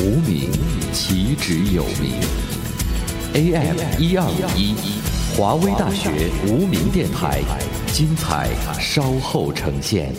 [0.00, 0.48] 无名，
[0.92, 2.12] 岂止有名
[3.34, 4.76] ？AM 一二五一，
[5.36, 7.40] 华威大学无名电台，
[7.88, 8.48] 精彩
[8.78, 10.12] 稍后呈现。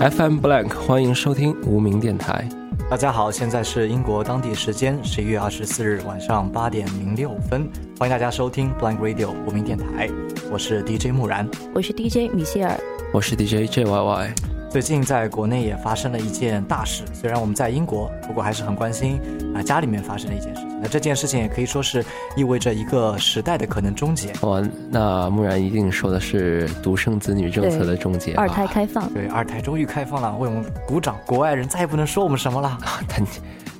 [0.00, 2.48] FM Blank，欢迎收听无名电台。
[2.90, 10.08] 大家好，现在是英国当地时间十一月二十四日晚上八点零六分，欢迎大家收听 Blank Radio 无名电台，
[10.50, 11.46] 我是 DJ 木然。
[11.74, 12.80] 我是 DJ 米歇尔。
[13.12, 14.57] 我是 DJ JYY。
[14.70, 19.18] 最近在国内也发生了一件大事，虽然我们在英国，不过还是很关心
[19.54, 20.78] 啊、家里面发生的一件事情。
[20.82, 22.04] 那这件事情也可以说是
[22.36, 24.30] 意味着一个时代的可能终结。
[24.42, 28.34] 哦，那木然一定说的是独生子女政策的终结？
[28.34, 31.16] 二胎开放，对，二胎终于开放了，为我们鼓掌！
[31.24, 32.78] 国外人再也不能说我们什么了。
[33.08, 33.26] 但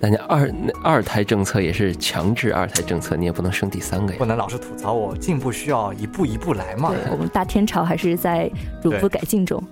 [0.01, 4.25] 那你二那二胎政策也是强制二胎政策，你也不能生第三个呀不。
[4.25, 6.89] 能老是吐槽我，进步需要一步一步来嘛。
[6.89, 8.51] 对我们大天朝还是在
[8.83, 9.63] 逐步改进中。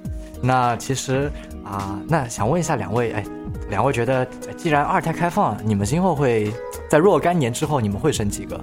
[0.42, 1.30] 那其实
[1.64, 3.24] 啊、那想问一下两位，哎，
[3.70, 4.24] 两位觉得，
[4.56, 6.52] 既然二胎开放，你们今后会
[6.88, 8.60] 在若干年之后，你们会生几个？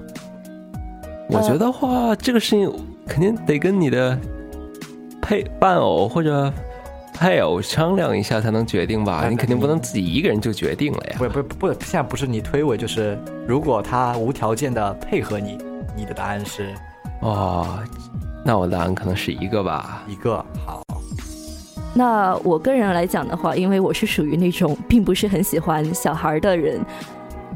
[1.30, 2.72] 我觉得话，这个事情
[3.08, 4.17] 肯定得跟你的
[5.22, 6.52] 配伴偶或者
[7.14, 9.28] 配偶商量一下才能决定吧？
[9.30, 11.16] 你肯定不能自己一个人就决定了呀。
[11.17, 15.58] 不不不，现在不是你推诿，就是如果他无条件的配合你，
[15.95, 16.73] 你的答案是
[17.22, 17.80] 哦，
[18.45, 20.03] 那我答案可能是一个吧。
[20.08, 20.45] 一个。
[20.66, 20.84] 好，
[21.94, 26.83] 那我个人来讲的话，因为我是属于那种并不是很喜欢小孩的人，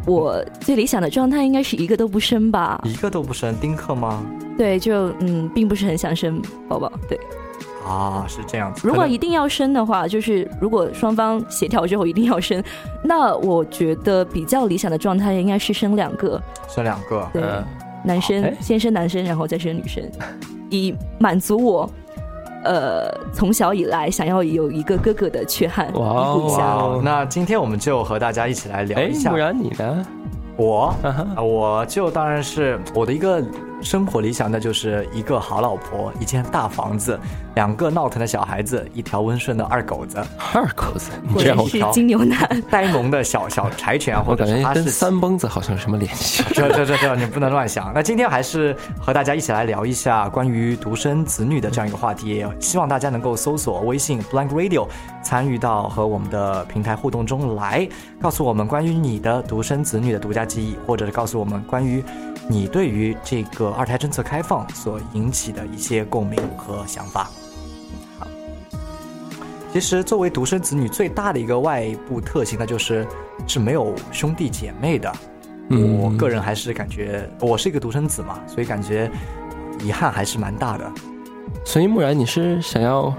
[0.05, 2.79] 我最理想的状态应该是一个都不生吧。
[2.83, 4.23] 一个都不生，丁克吗？
[4.57, 6.91] 对，就嗯，并不是很想生宝宝。
[7.07, 7.19] 对，
[7.87, 8.87] 啊，是这样子。
[8.87, 12.63] 如果一定要生的话，就是如果双方协调之后一定要生，
[13.03, 16.41] 那我觉得比较理想的状态应该是生两个。
[16.67, 17.63] 生两个，对，嗯
[18.03, 20.03] 男生哎先生男生，然后再生女生，
[20.69, 21.89] 以满足我
[22.63, 26.57] 呃从小以来想要有一个哥哥的缺憾，哇哦弥补一下。
[26.65, 29.35] 好，那今天我们就和大家一起来聊哎一，下不。
[29.37, 30.05] 然你呢？
[30.55, 30.95] 我
[31.37, 33.43] 我就当然是我的一个
[33.81, 37.19] 生活理想，那就是一个好老婆，一间大房子，
[37.55, 40.17] 两个闹腾的小孩子，一条温顺的二狗子，
[40.53, 44.89] 二狗子，你这样我调金牛男，呆萌的小小柴犬，或我感觉跟者是哈士奇。
[44.89, 46.43] 三蹦子好像有什么联系。
[46.53, 47.91] 这这这这，你不能乱想。
[47.93, 54.87] 那今天还是和大家一起来聊一下关于独生子女的这样一个话题，也希望大家能够搜索微信 Blank Radio，
[55.23, 57.87] 参与到和我们的平台互动中来，
[58.19, 62.03] 告诉我们关于你的独生子女的独家记忆，或者是告诉我们关于
[62.49, 67.29] 你对于这个二胎政策开放所引起的一些共鸣和想法。
[68.17, 68.27] 好，
[69.73, 73.05] 其实作为独生子女最大的一个外部特性，那就是
[73.47, 75.13] 是没有兄弟姐妹的。
[75.69, 79.11] 嗯我个人还是感觉我是一个独生子嘛，所以感觉
[79.83, 80.89] 遗憾还是蛮大的。
[81.65, 83.13] 所以木然，你是想要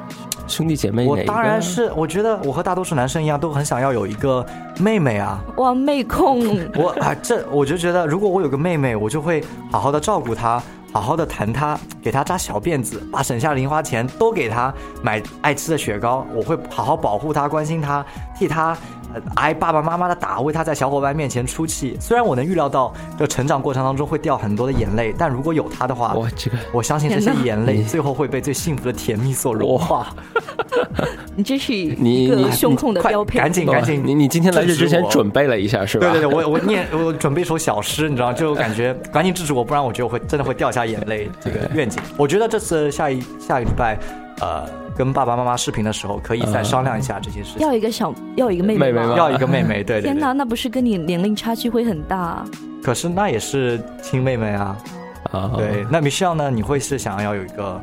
[0.49, 1.17] 兄弟姐妹我？
[1.25, 4.45] 当然是，我觉得我和大多数男生一样，都很想要有一个
[4.81, 5.41] 妹妹啊。
[5.57, 6.41] 哇，妹控，
[6.75, 14.73] 我啊，这我就觉得，如果我有个妹妹，我就会好好的照顾她，好好的疼她，给她扎小辫子，把省下的零花钱都给她
[15.03, 16.27] 买爱吃的雪糕。
[16.35, 18.05] 我会好好保护她，关心她，
[18.39, 18.77] 替她呃
[19.37, 21.97] 挨爸爸妈妈的打，为他在小伙伴面前出气。
[22.01, 30.09] 虽然我能预料到这成长过程当中会掉很多的眼泪，但如果有他的话，哇，这个我相信这些眼泪最后会被最幸福的甜蜜所融化。
[31.35, 33.39] 你这是你一个你胸控的快标配。
[33.39, 36.11] 赶紧赶紧你你今天来这之前准备了一下是吧？
[36.11, 41.31] 对对对，我我念我准备一首小诗，你知道，就感觉赶紧制止我，不然我觉得我会真的会掉下眼泪。
[41.41, 43.99] 这个愿景，我觉得这次下一下一个礼拜，
[44.41, 44.65] 呃，
[44.99, 47.61] 跟爸爸妈妈视频的时候，可以再商量一下这些事情。
[47.61, 48.81] 要一个小，要一个妹吗？
[48.85, 50.03] 妹要一个妹妹，对对对。
[50.03, 52.45] 天哪，那不是跟你年龄差距会很大？
[52.83, 54.77] 可是那也是亲妹妹啊。
[55.31, 56.51] 啊，对，那 Michelle 呢？
[56.51, 57.81] 你会是想要有一个？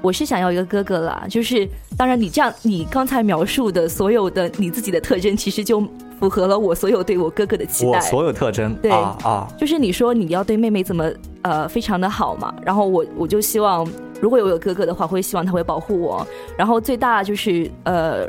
[0.00, 5.80] 我是想要一个哥哥啦，就是当然你这样，你刚才描述的所有的你自己的特征，其实就
[6.22, 7.98] 符合了我所有对我哥哥的期待。
[7.98, 11.10] 我所有特征对啊啊，就是你说你要对妹妹怎么
[11.42, 13.84] 呃非常的好嘛，然后我我就希望
[14.20, 16.24] 如果有有哥哥的话，会希望他会保护我，
[16.56, 18.28] 然后最大就是呃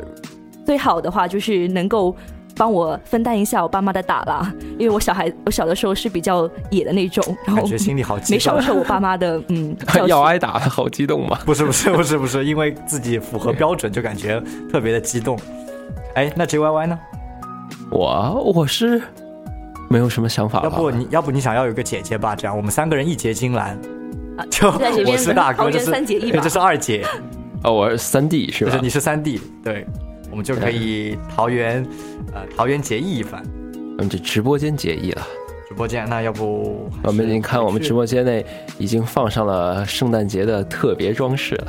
[0.66, 2.14] 最好的话就是能够。
[2.56, 8.60] 帮我分担一下我爸妈的打啦，因为我小孩我小的时候是比较野的那种，然后感觉心里好激动没少。
[8.60, 9.76] 受我爸妈的嗯
[10.06, 10.22] 要。
[10.22, 11.36] 挨打，好激动嘛？
[11.44, 14.40] 不是不是不是不是，因为自己符合标准，就感觉
[14.70, 15.36] 特别的激动。
[16.14, 16.96] 哎，那 J Y Y 呢？
[17.94, 19.00] 我我是
[19.88, 20.68] 没有什么想法吧。
[20.68, 22.34] 要不你要不你想要有个姐姐吧？
[22.34, 23.78] 这样我们三个人一结金兰，
[24.36, 27.06] 啊就我是大哥，这是三结义吧对这是二姐，
[27.62, 28.82] 哦，我是三弟是吧不是？
[28.82, 29.86] 你是三弟，对，
[30.28, 31.86] 我们就可以桃园，
[32.34, 33.40] 呃，桃园结义一番。
[33.96, 35.22] 我们这直播间结义了。
[35.68, 38.44] 直播间，那要不我们已经看我们直播播间内
[38.76, 41.66] 已经放上了圣诞节的特别装饰了。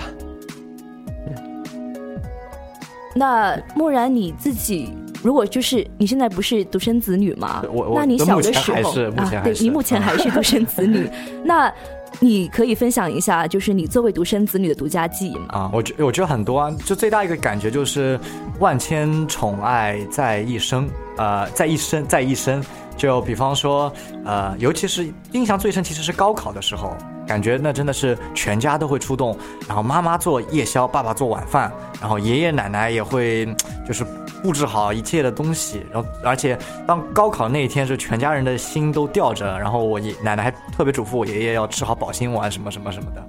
[3.16, 4.92] 那木然你自己
[5.25, 11.10] 如果就是你现在不是独生子女嘛我，我那你小的时候是目前啊，还是对你目前还是独生子女，
[11.44, 11.74] 那
[12.19, 15.45] 你可以分享一下，就是你作为独生子女的独家记忆吗？
[15.50, 18.19] 啊，我觉我觉得很多啊，就最大一个感觉就是
[18.60, 20.88] 万千宠爱在一身，
[21.18, 22.63] 呃，在一身，在一身。
[22.95, 23.92] 就比方说，
[24.24, 26.95] 呃，尤其是印象最深，其实是高考的时候，
[27.27, 29.38] 感觉那真的是全家都会出动，
[29.68, 33.45] 然后妈妈做夜宵，爸爸做晚饭，然后爷爷奶奶也会
[33.88, 34.06] 就是
[34.44, 36.57] 布置好一切的东西，然后而且
[36.88, 43.25] 当高考那一天是全家人的心都吊着，然后我爷奶奶还特别嘱咐我爷爷要吃好保心丸什么什么什么的，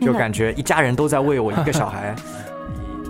[0.00, 2.14] 就感觉一家人都在为我一个小孩。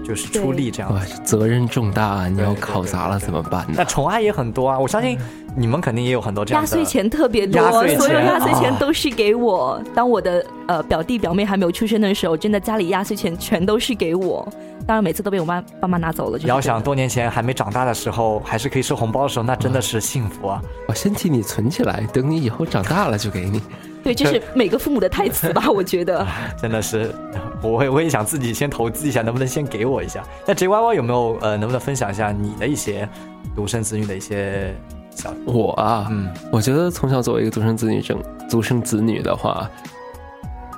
[0.03, 0.93] 就是出力这样，
[1.23, 2.29] 责任重大啊！
[2.29, 3.85] 你要考砸了怎么办呢那？
[3.85, 5.17] 宠爱也很多啊，我相信
[5.57, 9.83] 你们肯定也有很多这样的压岁钱特别多，所有压岁钱哦都是给我。
[9.95, 14.47] 当我的呃表弟表妹还没有出生的时候，真的家里压岁钱全都是给我。
[14.87, 16.39] 当然每次都被我妈爸妈拿走了。
[16.39, 20.63] 就是你要想多年前还没长大的时候，还是可以收红包的时候，那真的是幸福啊！
[20.89, 23.61] 我先替你存起来，等你以后长大了就给你。
[24.03, 25.69] 对，这是每个父母的台词吧？
[25.71, 26.27] 我觉得。
[26.61, 27.15] 真的是，
[27.63, 30.23] 我也我也想自己先投资一下，能不能先给我一下？
[30.47, 33.07] 那 J Y Y 有没有呃，能不能分享一下你的一些
[33.55, 34.75] 独生子女的一些
[35.15, 36.29] 小我啊，嗯。
[36.51, 38.17] 我觉得从小作为一个独生子女，生
[38.51, 39.69] 独生子女的话，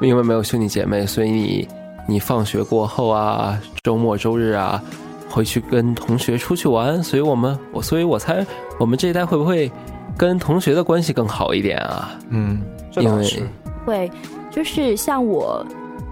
[0.00, 1.69] 因为没有兄弟姐妹，所以你
[2.08, 4.82] 你放学过后啊，周末周日啊，
[5.31, 8.44] 回去跟同学出去玩，所以我们我所以我猜
[8.79, 9.70] 我们这一代会不会
[10.17, 12.11] 跟同学的关系更好一点啊？
[12.31, 12.61] 嗯，
[12.96, 13.43] 因为
[13.87, 14.11] 会，
[14.50, 15.64] 就是像我，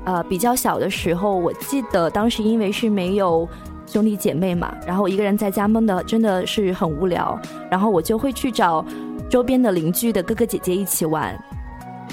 [0.05, 3.49] 呃，比较小的时候，我记得当时因为是没有
[3.91, 7.37] 兄弟姐妹嘛，然后我一个人在家闷的真的是很无聊，
[7.69, 8.85] 然后我就会去找
[9.29, 11.37] 周边的邻居的哥哥姐姐一起玩，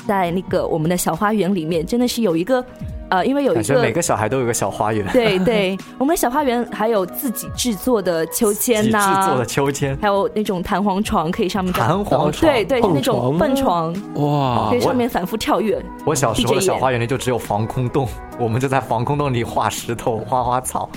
[0.07, 2.65] 在那个我们的小花园里面，真的是有一个，
[3.09, 14.69] 呃，因为有一感觉个每个小孩都有个小花园，对对，我们的小花园还有自己制作的秋千自己呐、制作的秋千，还有那种弹簧床，可以上面弹簧床对对，蹦那种蹦床，哇。
[14.69, 15.79] 可以上面反复跳跃。
[16.05, 18.07] 我小时候的小花园里就只有防空洞，
[18.39, 20.89] 我们就在防空洞里画石头、花花草。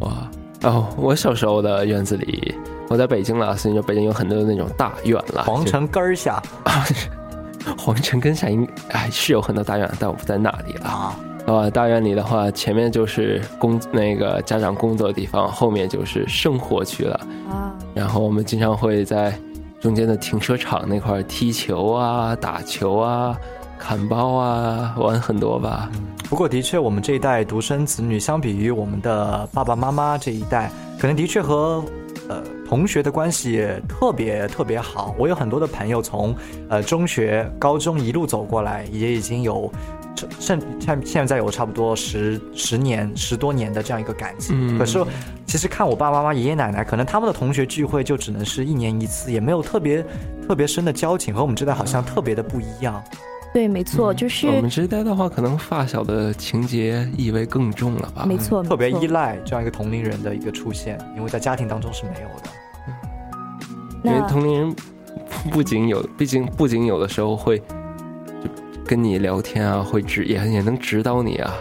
[0.00, 0.30] 哇
[0.62, 0.86] 哦！
[0.96, 2.54] 我小时候的院子里，
[2.88, 6.42] 我在北京了，所以就北京有很多的那种大院了，皇城根儿下
[7.78, 10.88] 皇城根下应哎是有很多大院，但我不在那里了。
[10.88, 11.16] 啊，
[11.46, 17.14] 呃，大院里的话，前面就是工那个家长工作的地方，后面就是生活区了。
[17.48, 19.38] 啊，然后我们经常会在
[19.80, 23.38] 中间的停车场那块踢球啊、打球啊、
[23.78, 25.88] 砍包啊，玩很多吧。
[26.28, 31.82] 不过的确，我们这一代独生子女，相比于我们的爸爸妈妈这一代，可能的确和
[32.28, 35.14] 呃同学的关系特别特别好。
[35.16, 36.36] 我有很多的朋友从
[36.68, 39.72] 呃中学、高中一路走过来，也已经有
[40.38, 44.76] 甚现现在有差不多十十年、十多年的这样一个感情。
[44.76, 45.02] 嗯可是
[45.46, 50.04] 其实看我爸爸妈妈、爷爷奶奶，可能他们的同学聚会就只能是一年一次，也没有特别
[50.46, 53.02] 特别深的交情，和我们这代好像特别的不一样。
[53.54, 58.24] 对，没错，就是我们这一代的话，可能发小的情节意味更重了吧？
[58.26, 62.50] 没错，特别依赖这样一个同龄人的一个出现，因为在家庭当中是没有的。
[64.04, 64.76] 因为同龄人
[65.50, 67.64] 不仅有，毕竟不仅有的时候会就
[68.86, 71.52] 跟你聊天啊，会指也也能指导你啊。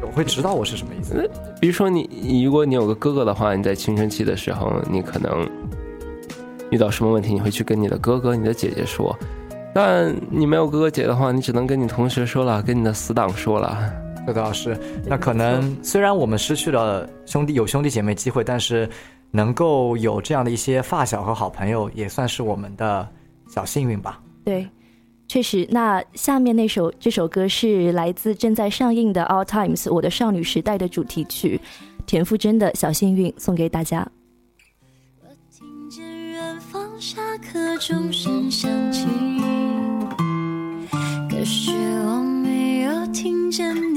[0.00, 1.30] 我会指导我是什么意思。
[1.60, 5.46] 比如说你，你如果你有个哥哥的话，你在青春期的时候，你可能
[6.70, 9.16] 遇到什么问题，你会去跟你的哥哥、你的姐姐说。
[9.74, 13.78] 但你没有哥哥姐的话，你只能跟你同学说了，跟你的死党说了。
[14.26, 14.78] 这倒是。
[15.06, 18.88] 那可能虽然我们失去了兄弟有兄弟姐妹机会，但是
[19.30, 23.08] 能够有这样的一些发小和好朋友，也算是我们的
[23.48, 24.20] 小幸运吧。
[24.44, 24.68] 对，
[25.26, 25.66] 确实。
[25.70, 31.60] 那下面那首这首歌是来自正在上映的《All Times》我的少女时代的主题曲，
[32.06, 34.06] 田馥甄的《小幸运》送给大家。
[37.52, 39.04] 和钟声响起，
[41.28, 41.70] 可是
[42.06, 43.91] 我没有听见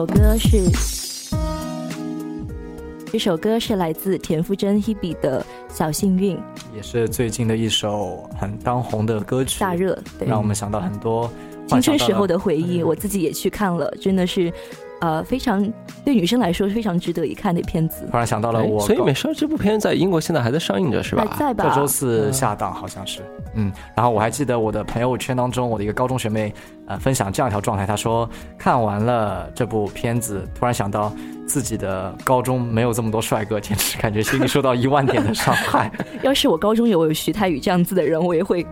[0.00, 0.62] 首歌是
[3.12, 5.44] 这首歌是来自田馥甄 Hebe 的
[5.76, 6.36] 《小幸运》，
[6.74, 11.30] 也是最近的一首很当红的歌曲，大热，对，让我们想到很多
[11.68, 12.32] 青春时候的。
[12.32, 12.82] 的回忆。
[12.82, 14.50] 我自己也去看了，真的是，
[15.00, 15.62] 呃，非常
[16.04, 18.06] 对女生来说是非常值得一看的片子。
[18.10, 21.26] 突然想到了哎我所以美少这部片在英国现在还在上映着是吧？
[21.28, 21.64] 还在吧？
[21.68, 23.20] 这周四下档好像是，
[23.54, 26.52] 嗯，然后我还记得我的朋友圈当中，我的一个高中学妹，
[26.86, 28.28] 呃，分享这样一条状态，她说
[28.58, 31.12] 看完了这部片子，突然想到
[31.46, 35.90] 自己的高中没有这么多帅哥，简直感觉心里受到一万点的伤害。
[36.22, 38.64] 要是我高中有徐太宇这样子的人，我也会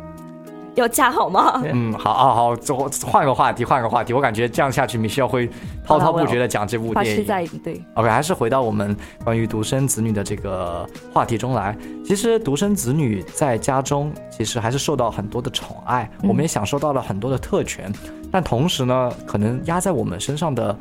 [0.79, 1.61] 要嫁好吗？
[1.65, 2.75] 嗯，好好好，这
[3.07, 5.49] 换个话题，换个话题，我感觉这样下去，米歇尔会
[5.85, 7.25] 滔滔不绝的讲这部电影。
[7.25, 11.77] 在对，OK，还是回到我们关于独生子女的这个话题中来。
[12.05, 17.93] 其实独生子女在家中其实还是受到很多的宠爱，嗯我们也享受到了很多的特权，
[18.31, 20.77] 但同时呢，可能压在我们身上的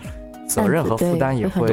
[0.48, 1.68] 责任和负担也会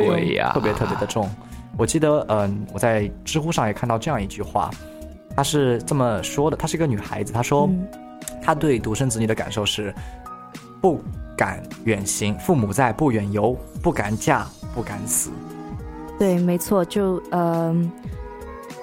[0.53, 1.29] 特别特别的重。
[1.77, 4.71] 我记得，嗯、我在知乎上也看到这样一句话，
[5.37, 7.69] 她是这么说的，她是一个女孩子，她说。
[7.71, 7.87] 嗯
[8.43, 9.95] 他对独生子女的感受是
[10.81, 11.01] 不
[11.37, 15.31] 敢远行，父母在不远游，不敢嫁，不敢死。
[16.19, 17.91] 对，没错，就嗯、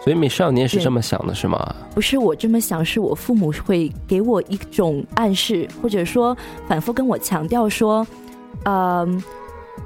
[0.03, 1.75] 所以美少年是这么想的是吗？
[1.95, 6.35] 不是我这么想，是我父母会给我一种暗示，或者说
[6.67, 8.05] 反复跟我强调说，
[8.65, 9.23] 嗯、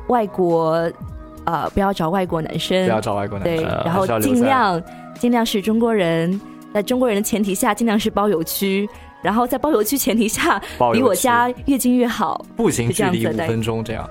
[0.07, 0.91] 外国，
[1.43, 4.81] 呃，不要找外国男生，不要找外国男对，生，然后尽量
[5.19, 6.41] 尽量是中国人，
[6.73, 8.89] 在中国人的前提下，尽量是包邮区，
[9.25, 10.61] 然后在包邮区前提下，
[10.93, 12.45] 离我家越近越好。
[12.55, 14.07] 步行距离五分钟这样。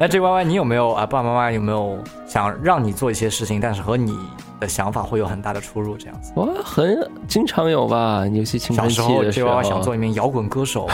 [0.00, 1.06] 那这 Y Y，你有没有啊？
[1.06, 4.18] 爸爸妈妈有没有想让你做一些事情，但是和你
[4.58, 5.96] 的想法会有很大的出入？
[5.96, 6.32] 这样子。
[6.34, 10.88] 我很经常有吧，尤其青小春时候这期的时 Y 候 Y 想做一名摇滚歌手，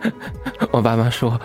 [0.72, 1.38] 我爸妈说，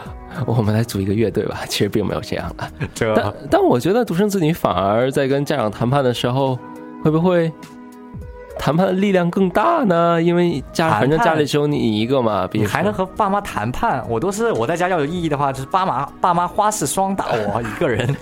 [0.45, 1.59] 我们来组一个乐队吧。
[1.67, 2.63] 其实并没有这样的，
[2.95, 6.57] 这但但我觉得独生子女反而在跟家长谈判的时候，
[7.03, 7.51] 会不会
[8.57, 10.22] 谈判的力量更大呢？
[10.22, 14.03] 因为家反正家里只有你一个嘛，比你还能和爸妈谈判？
[14.07, 18.15] 我都是我在家要有意义的话，就是爸妈 爸妈花式双打我一个人。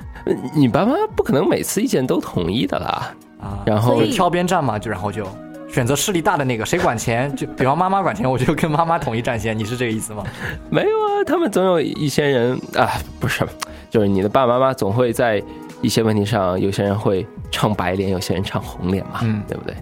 [0.54, 3.12] 你爸妈不可能每次意见都统一的啦。
[3.40, 5.26] 啊，然后挑边站嘛，就然后就
[5.68, 10.24] 选择势力大的那个，谁管钱，就比方妈妈管钱，我就跟妈妈统一战线，你是这个意思吗？
[10.70, 13.46] 没有啊，他们总有一些人啊，不是，
[13.90, 15.42] 就是你的爸爸妈妈总会在
[15.84, 19.74] 一些问题上，有些人会唱白脸，有些人唱红脸嘛，嗯对不对？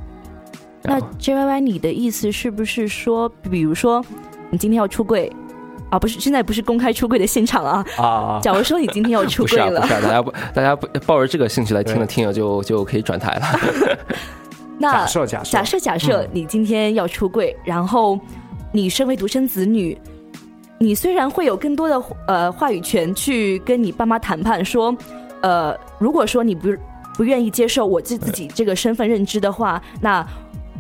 [0.83, 4.05] 那 J Y Y，你的意思是不是说，比如说
[4.51, 5.31] 你今天要出柜
[5.91, 5.99] 啊？
[5.99, 7.87] 不是，现在不是公开出柜的现场啊。
[7.97, 14.07] 啊，假如说你今天要 出不是啊，柜了不是，啊，大家不，大家不抱着这个兴趣来听了听了就就可以转台了。
[14.79, 18.19] 那假设假设假设假设嗯你今天要出柜，然后
[18.73, 19.97] 你身为独生子女，
[20.79, 24.93] 你虽然会有更多的呃话语权去跟你爸妈谈判，说，
[25.43, 26.75] 呃，如果说你不
[27.15, 30.27] 不愿意接受我自自己这个身份认知的话，那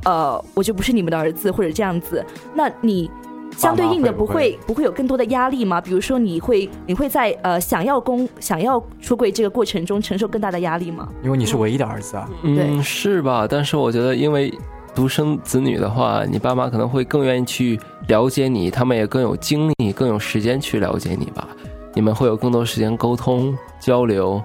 [0.04, 3.10] 呃我就不是你们的儿子或者这样子，那你。
[3.54, 5.78] 相对应的不会会不会有更多的压力吗？
[5.78, 11.06] 比如说你会你会在呃想要公想要出柜这个过程中承受更大的压力吗？
[11.22, 13.46] 因为你是唯一的儿子啊，嗯，对是吧？
[13.46, 14.50] 但是我觉得，因为
[14.94, 17.78] 独生子女的话，你爸妈可能会更愿意去
[18.08, 21.46] 了解你，他们也更有精力、更有时间去了解你吧。
[21.94, 24.42] 你们会有更多时间沟通交流，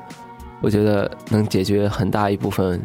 [0.62, 2.82] 我觉得能解决很大一部分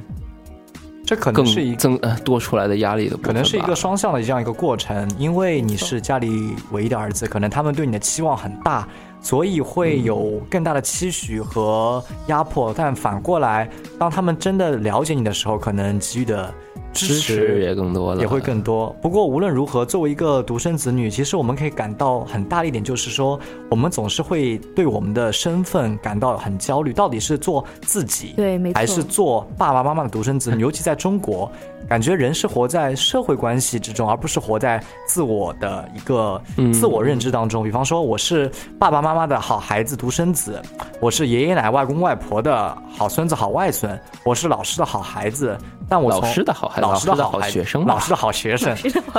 [1.05, 3.17] 这可能是一增呃多出来的压力的。
[3.17, 8.87] 可能是一个双向的这样一个过程，因为你是家里唯一的儿子，可能他们对你的期望很大，
[9.21, 12.73] 所以会有更大的期许和压迫。
[12.73, 16.55] 但反过来，当他们真的了解你的时候，可能给予的
[16.93, 18.95] 支持也更多了，也会更多。
[19.01, 23.39] 不过无论如何，作为一个独生子女，其实我们可以感到很大的一点，就是说，
[23.71, 30.61] 我们总是会对我们的身份感到很焦虑，到底是做自己，对没错还是做爸爸妈妈的独生子女？
[30.63, 31.51] 尤其在中国，
[31.93, 37.63] 感觉人是活在社会关系之中，而不是活在自我的一个嗯自我认知当中。
[37.63, 40.59] 比方说，我是爸爸妈妈的好孩子、独生子，
[41.01, 45.55] 我是爷爷奶奶、外公外婆的好孙子、好外孙，我是老师的好孩子。
[45.87, 48.75] 但我从老师的好孩子老师的老师的好学生老师的好学生，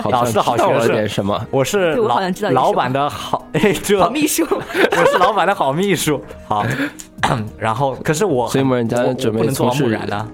[0.06, 1.46] 老师的好学生点什么。
[1.52, 6.20] 我是老老板的好， 哎，这好秘书， 我是老板的好秘书。
[6.48, 6.66] 好，
[7.56, 10.28] 然后可是我，所以我们人家准备从事木然呢、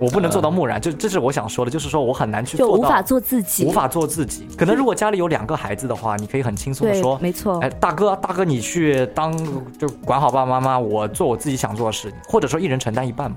[0.00, 4.46] 我不能做到漠然，就这是我想说的，就是说我很难去做到，就无法做自己，无法做自己。
[4.56, 9.36] 可能如果家里有两个孩子的话，你可以很轻松的说，没错哎，大哥，大哥，你去当
[9.78, 13.36] 就管好爸爸妈妈，我做我自己想做的事，或者说一人承担一半嘛。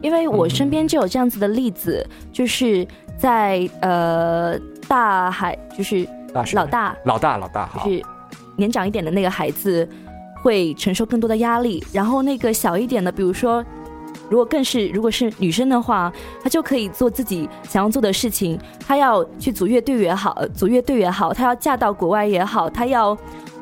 [0.00, 2.86] 因为我身边就有这样子的例子，就是
[3.18, 8.02] 在呃大海，就是大老大，老大，老大，好就，是
[8.54, 9.88] 年长一点的那个孩子
[10.40, 13.64] 会承受更多的压力，然后那个小一点的，比如说。
[14.28, 16.12] 如果更是如果是女生的话，
[16.42, 18.58] 她就可以做自己想要做的事情。
[18.86, 23.16] 她要去组乐队也好，呃组乐队也好，她要嫁到国外也好，她要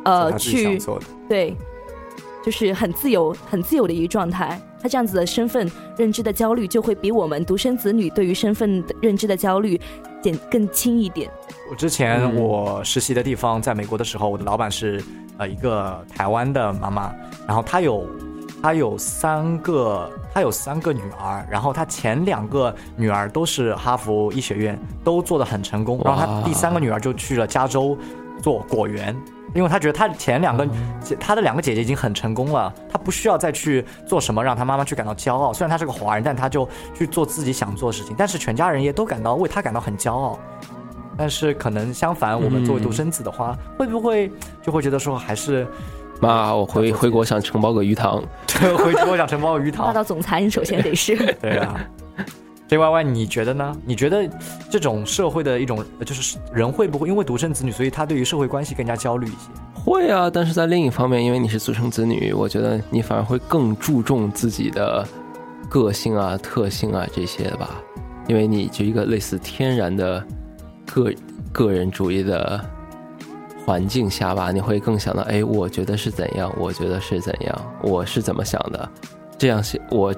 [0.04, 0.80] 呃去。
[1.28, 1.56] 对，
[2.44, 4.60] 就是很自由、很自由的一个状态。
[4.82, 9.80] 她这样子的身份认知的焦虑，就会比我们独生子女对于身份的认知的焦虑
[10.20, 11.30] 减更轻一点。
[11.70, 15.02] 我之前嗯我实习的地方在美国的时候，我的老板是
[15.38, 17.14] 呃一个台湾的妈妈，
[17.46, 18.06] 然后她有
[18.64, 27.94] 她有三个他有三个女儿，然后他前两个女儿都是哈佛医学院，都做得很成功，然后他第三个女儿就去了加州
[28.42, 29.14] 做果园。
[29.54, 30.66] 因为他觉得他前两个，
[31.02, 35.52] 姐她的两个姐姐已经很成功了，他不需要再去做什么让他妈妈去感到骄傲。
[35.52, 40.38] 虽然他是个华人，但他就去做自己想做的事情，但是全家人也都感到为他感到很骄傲。
[41.18, 45.66] 但是可能相反，我们作为独生子的话，会不会就会觉得说还是
[46.26, 48.22] 妈，我回回国想承包个鱼塘。
[48.46, 49.94] 对回国想承包鱼塘 霸塘？
[49.94, 51.78] 道总裁，你首先得是 对啊。
[52.66, 53.76] J Y Y，你觉得呢？
[53.84, 54.28] 你觉得
[54.70, 59.36] 这种社会的一种，呃就是人会不会因为独生子女，所以他对于社会关系更加焦虑一些？
[59.74, 65.06] 会啊，但是在另一方面，因为你是独生子女，我觉得你反而会更注重自己的
[65.68, 67.82] 个性啊、特性啊这些吧，
[68.28, 70.24] 因为你就一个类似天然的
[70.86, 71.12] 个
[71.52, 72.58] 个人主义的
[73.64, 78.88] 环境下吧，你会更想到，哎，我觉得是怎样，我觉得是怎样，我是怎么想的，
[79.38, 80.14] 这样是我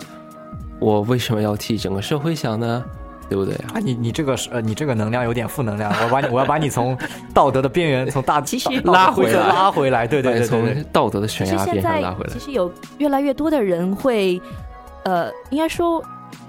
[0.81, 2.85] 我为什么要替整个社会想呢？
[3.29, 3.75] 对不对啊？
[3.75, 6.97] 啊，你你这个是呃，你这个能量有点负能量，我要把你我要把你从
[7.35, 10.07] 道德的边缘，从大 其实拉回来拉回来。
[10.07, 12.39] 对对对对从对，道德的悬崖边上拉回来其。
[12.39, 14.41] 实有越来越多的人会，
[15.03, 16.01] 呃，应该说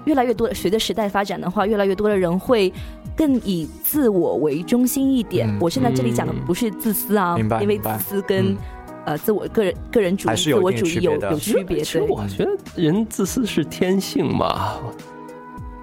[0.04, 2.72] 越来越多，随着时代发展的话，越来越多的人会
[3.18, 5.46] 更以自我为中心一点。
[5.48, 8.56] 嗯我现在这里讲的嗯不是自私啊，明白因为自私跟、嗯
[9.04, 11.78] 呃自我个人个人主义、自我主义有区别的有区别。
[11.78, 14.74] 其实，我觉得人自私是天性嘛，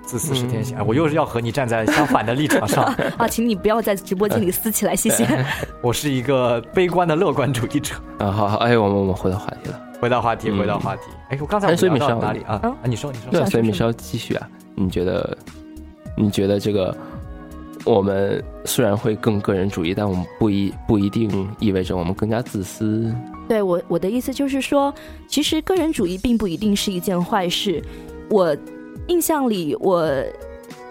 [0.03, 0.77] 自私是天性。
[0.77, 2.83] 哎我又是要和你站在相反的立场上，
[3.17, 5.27] 啊，请你不要在直播间里撕起来，谢谢。
[5.81, 7.95] 我是一个悲观的乐观主义者。
[8.19, 9.81] 啊，好好，哎，我们我们回到话题了。
[9.99, 11.01] 回到话题，回到话题。
[11.29, 12.59] 哎，我刚才所以们聊到米少哪里啊？
[12.61, 13.31] 嗯啊，你说，你说。
[13.31, 15.35] 对所以米少继续啊，你觉得？
[16.17, 16.95] 你觉得这个
[17.85, 23.13] 我们虽然会更个人主义，但我们不一不一定意味着我们更加自私。
[23.47, 24.93] 对我我的意思就是说，
[25.27, 27.79] 其实个人主义并不一定是一件坏事。
[28.29, 28.57] 我
[29.07, 30.11] 印象里，我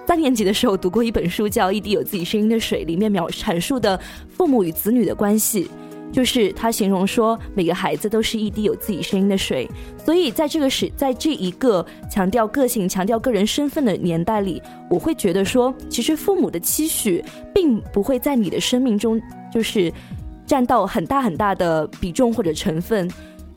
[0.07, 5.69] 三年级的时候读过一本书，叫《一滴有自己声音的水》，里面描阐述的父母与子女的关系。
[6.15, 17.21] 就是他形容说，每个孩子都是一滴有自己声音的水，所以在这个时，在这一个强调个性、强调个人身份的年代里，我会觉得说，其实父母的期许
[17.53, 19.21] 并不会在你的生命中
[19.53, 19.93] 就是
[20.47, 23.11] 占到很大很大的比重或者成分。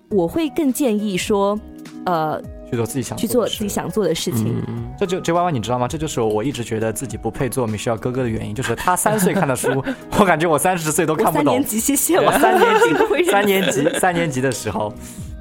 [0.09, 1.59] 我会更建议说，
[2.07, 4.61] 呃，去做自己想去做自己想做的事情。
[4.67, 5.87] 嗯，这就 J Y Y，你知道吗？
[5.87, 9.83] 这就是我一直觉得自己不配做 Michelle 哥哥的原因，就是他三岁看的书，
[10.19, 11.63] 我感觉我三十岁都看不懂三年。
[11.63, 14.93] 级，谢谢我三年级， 三年级，三年级的时候，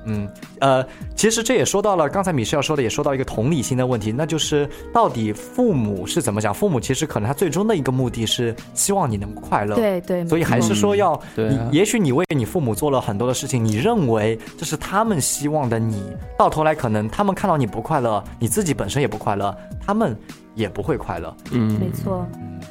[0.07, 0.29] 嗯，
[0.61, 6.55] 呃，其实这也说到了刚才米歇尔说的，也说到一个同理心的问题，那就是到底父母是怎么讲？
[6.55, 16.03] 父母其实可能他最终的一个目的是希望你能快乐，对对，所以还是说要你对啊，也许你为你父母做了很多的事情，你认为这是他们希望的你，
[16.39, 20.17] 到头来可能他们看到你不快乐，你自己本身也不快乐，他们
[20.57, 21.33] 也不会快乐。
[21.53, 22.27] 嗯，没错。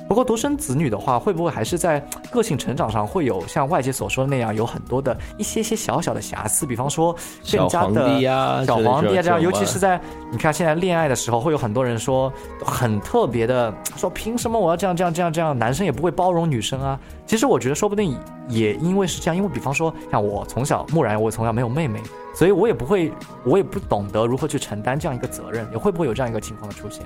[0.09, 6.65] 不过独生子女的话，会不会还是在个性成长上会有像外界所说的那样，有很多的一些些小小的瑕疵？
[6.65, 12.33] 比方说小皇更加的帝呀，小皇帝啊，这样，尤其是在在你看现在恋爱的时候，会有很多人说
[12.65, 15.57] 很特别的说，凭什么我要这样这样这样这样？
[15.57, 16.99] 男生也不会包容女生啊。
[17.27, 18.17] 其实我觉得说不定
[18.47, 22.01] 也因为是这样，因为比方说像我从小木然，我从小没有妹妹，
[22.33, 23.11] 所以我也不会，
[23.43, 27.05] 我也不懂得如何去承担这样一个责任，也会不会有这样一个情况的出现？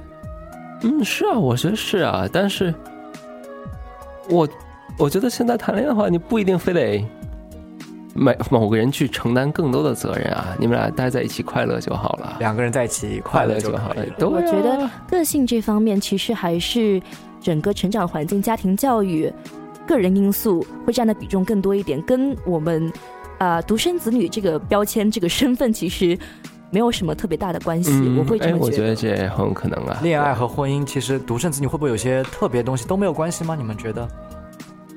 [0.81, 2.73] 嗯，是啊，我觉得是啊，但是
[4.29, 4.47] 我
[4.97, 7.05] 我觉得现在谈恋爱的话，你不一定非得
[8.13, 14.15] 每某个人去承担更多的责任啊，你们俩待在一起快乐就好了，两个人在一起快乐就就好了可以了。。
[14.17, 17.01] 对啊我觉得个性这方面其实还是
[17.41, 19.31] 整个成长环境、家庭教育、
[19.87, 22.91] 个人因素会占的比重更多一点，跟我们
[23.37, 26.17] 啊、独生子女这个标签、这个身份其实
[26.71, 27.91] 没有什么特别大的关系。
[27.93, 28.89] 嗯，我会这哎，我觉得。
[28.89, 33.55] 得这很有可能啊，恋爱和婚姻，其实独生子女会不会有些特别东西都没有关系吗？
[33.55, 34.07] 你们觉得？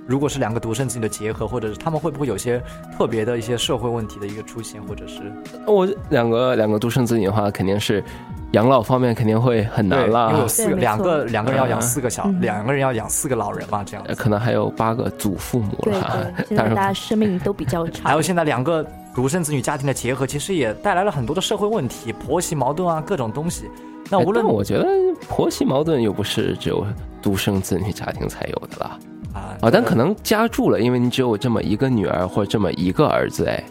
[0.04, 2.60] 如果是两个独生子女的结合，或者是他们会不会有些
[2.98, 5.32] 特别的一些社会问题的一个出现，或者是
[5.64, 8.02] 我两个两个独生子女的话，肯定是
[8.50, 18.06] 养老方面肯定会很难了因为有，四个，两个两个人要养嗯四个小，嗯两个人要养四个老人嘛，这样可能还有八个祖父母对了对，，现当然在 大家生命都比较长。
[18.06, 23.70] 还有现在两个独生子女家庭的结合，其实也带来了很多的社会问题，婆媳矛盾啊，各种东西。
[24.10, 24.86] 那哎无论但我觉得
[25.28, 26.84] 婆媳矛盾又不是只有
[27.22, 28.98] 独生子女家庭才有的啦。
[29.32, 33.64] 啊啊，但可能加注了，因为你只有这么一个女儿或者这么一个儿子，哎，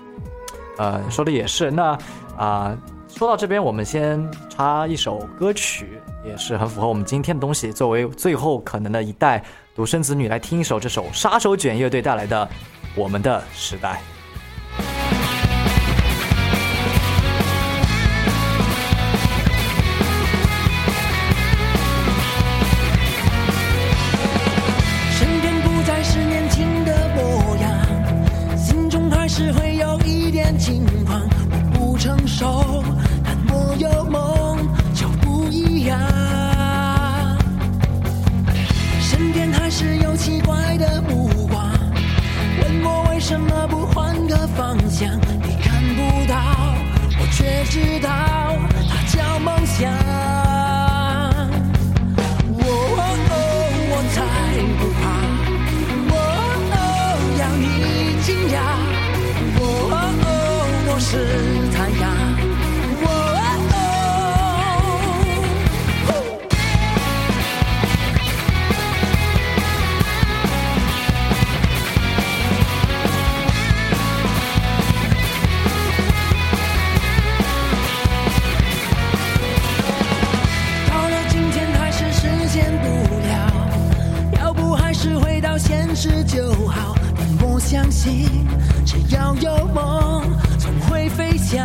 [0.77, 1.69] 呃，说的也是。
[1.69, 1.97] 那
[2.37, 2.75] 啊、
[3.07, 7.71] 说到这边，我们先插一首歌曲，也是很符合我们今天的东西。
[7.71, 9.43] 作为最后可能的一代
[9.75, 12.43] 独生子女，来听一首这首杀手锏乐队带来的
[12.95, 13.93] 《我们的时代》。
[43.31, 45.09] 什么不换个方向？
[45.41, 46.35] 你看不到，
[47.17, 48.09] 我却知道，
[48.89, 49.89] 它叫梦想。
[52.59, 52.61] 我
[53.89, 54.19] 我才
[54.77, 55.01] 不怕，
[56.13, 56.15] 哦
[57.39, 57.65] 要你
[58.21, 58.59] 惊讶，
[59.57, 59.61] 我
[60.87, 61.09] 我是
[86.01, 86.95] 到现实就好。
[87.15, 88.27] 但我相信，
[88.85, 90.23] 只要有梦，
[90.57, 91.63] 总会飞翔。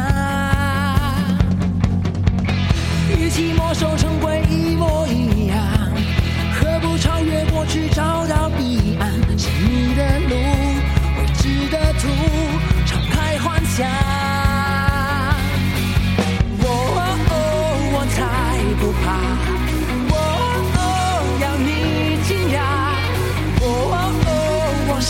[3.09, 5.57] 与其墨守成规一模一样，
[6.61, 9.11] 何不超越过去，找到彼岸？
[9.39, 10.35] 是你的路，
[11.17, 12.09] 未知的途，
[12.85, 13.87] 敞开幻想。
[17.99, 18.23] 我才
[18.81, 19.56] 不怕，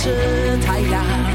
[0.07, 1.26] 是太阳，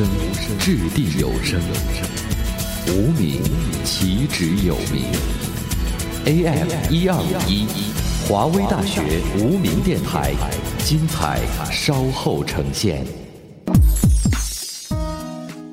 [0.00, 0.08] 声
[0.58, 1.60] 掷地有声，
[2.88, 3.42] 无名
[3.84, 5.04] 岂止有名。
[6.24, 7.66] AM 一二五一，
[8.26, 9.02] 华威大学
[9.36, 10.32] 无名电台，
[10.78, 13.04] 精彩稍后呈现。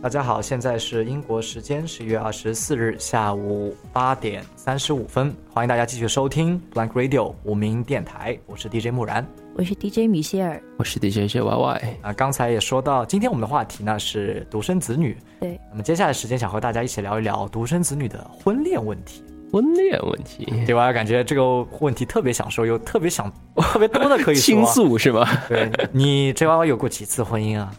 [0.01, 9.25] 大家好，现在是英国时间十一月二十四日下午八点三十五分，欢迎大家继续收听 Blank Radio 无名电台，我是 DJ 木然。
[9.57, 11.81] 我是 DJ 米歇尔，我是 DJ JYY。
[12.03, 15.17] 啊，刚才也说到，今天我们的话题呢是独生子女。
[15.39, 19.23] 对，那么接下来时间想和大家一起聊一聊独生子女的婚恋问题。
[19.51, 20.93] 婚恋问题，对吧？
[20.93, 25.27] 感觉这个问题特别想说，又特别想 特别多的可以说倾诉是吗？
[25.49, 27.73] 对你 JYY 有过几次婚姻啊？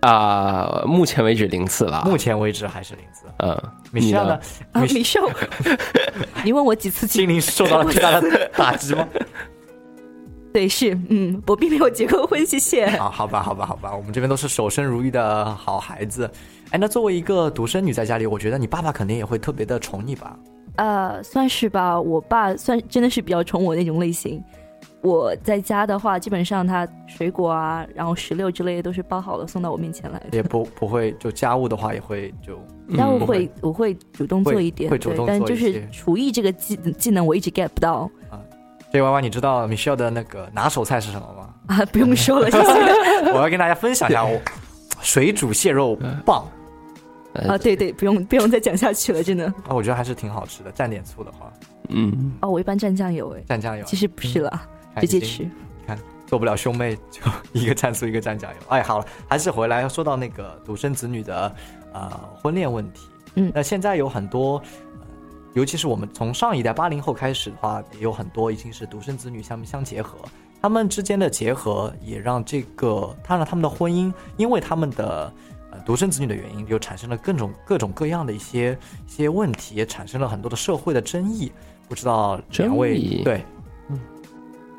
[0.00, 2.02] 啊，目前为止零次了。
[2.06, 3.26] 目前为止还是零次。
[3.40, 3.62] 嗯，
[3.92, 4.40] 米歇尔呢？
[4.72, 5.30] 啊，米歇尔，
[6.42, 7.06] 你问我几次？
[7.06, 9.06] 心灵受到了巨大的打击吗？
[10.54, 12.84] 对，是，嗯，我并没有结过婚，谢谢。
[12.94, 16.30] 啊，好吧，好吧，好吧，我们这边都是守身如玉的好孩子。
[16.70, 20.38] 哎，那作为一个独生女在家里，我觉得你爸爸肯定也会特别的宠你吧？
[20.76, 24.40] 呃，算是吧，我爸算真的是比较宠我那种类型。
[25.02, 30.36] 我在家的话，基本上他水果啊，然后石榴之类的都是包好了送到我面前来的。
[30.36, 32.58] 也不不会，就家务的话也会就
[32.96, 38.08] 家务会我会主动做一点，会主动做但就是厨艺这个技技能我一直 get 不到。
[38.30, 38.40] 啊
[38.94, 41.48] ，J Y Y，你知道 Michelle 的那个拿手菜是什么吗？
[41.66, 42.72] 啊，不用说了，谢谢。
[43.34, 44.40] 我要跟大家分享一下，我
[45.00, 46.46] 水煮蟹肉棒。
[47.48, 49.46] 啊，对对，不用不用再讲下去了，真的。
[49.46, 51.52] 啊，我觉得还是挺好吃的，蘸点醋的话。
[51.88, 52.32] 嗯。
[52.40, 53.84] 哦，我一般蘸酱油，哎，蘸酱油。
[53.84, 54.62] 其实不是了。
[55.00, 55.50] 直接吃，你
[55.88, 57.20] 看做不了兄妹，就
[57.52, 58.56] 一个蘸醋，一个蘸酱油。
[58.68, 61.52] 哎，好了，还是回来说到那个独生子女的
[61.92, 62.08] 呃
[62.40, 63.08] 婚恋问题。
[63.34, 64.62] 嗯，那现在有很多，
[65.54, 70.18] 尤其是我们从上一代八零后开始的话，也有很多已经是独生子女相相结合，
[70.60, 75.32] 他们之间的结合也让这个，他让他们的婚姻，因为他们的
[75.70, 81.50] 呃独生子女的原因，就产生了各种各种各样的一些一些问题，也产生了很多的社会的争议。
[81.88, 83.44] 不知道两位对。
[83.88, 84.00] 嗯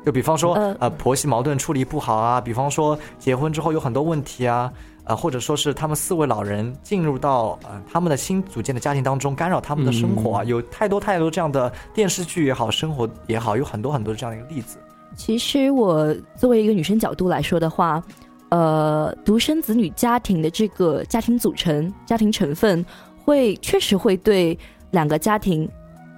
[0.04, 4.72] 就比方说，呃，婆媳矛盾处理不好啊，比方说结婚之后有很多问题啊，
[5.06, 14.78] 呃，或者说是他们四位老人进入到呃他们的新组建的家庭当中，干扰他们的生活啊，有太多太多这样的电视剧也好，生活也好，有很多很多这样的一个例子。
[15.14, 18.02] 其实我作为一个女生角度来说的话，
[18.48, 22.84] 呃，独生子女家庭的这个家庭组成、家庭成分，
[23.24, 24.58] 会确实会对
[24.90, 25.68] 两个家庭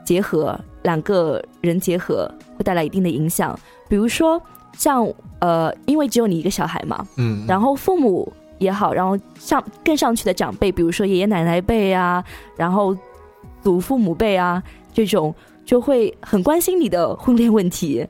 [0.05, 3.57] 结合、两个人结合会带来一定的影响。
[3.88, 4.40] 比如说，
[4.72, 5.07] 像
[5.40, 12.23] 呃，因为只有你一个小孩嘛，嗯，然后父母也好，然后上更上去的长辈，比如说爷爷奶奶辈啊，
[12.57, 12.97] 然后
[13.62, 18.07] 祖父母辈啊，这种就会很关心你的婚恋问题，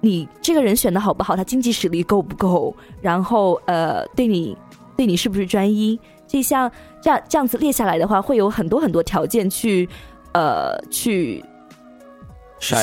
[0.00, 4.56] 你这个人选的好不好，他经济实力够不够，然后呃，对你
[4.96, 6.70] 对你是不是专一，这像
[7.02, 9.88] 这样这样子列下来的话，会有很多很多条件去
[10.32, 11.44] 呃去。